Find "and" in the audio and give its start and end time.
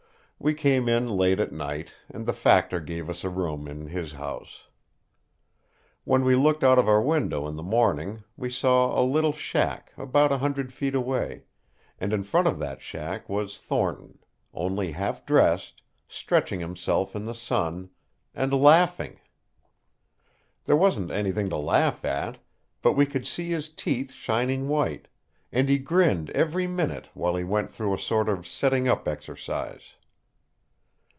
2.09-2.25, 11.99-12.11, 18.33-18.51, 25.51-25.69